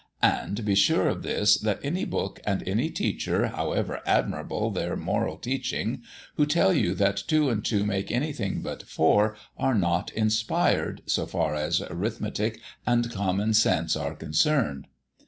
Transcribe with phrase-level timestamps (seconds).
[0.23, 5.37] And be sure of this, that any book and any teacher, however admirable their moral
[5.37, 6.01] teaching,
[6.37, 11.27] who tell you that two and two make anything but four, are not inspired, so
[11.27, 14.87] far as arithmetic and common sense are concerned.'"